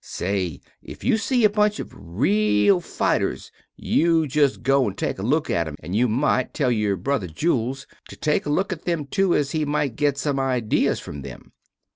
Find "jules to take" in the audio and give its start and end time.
7.27-8.47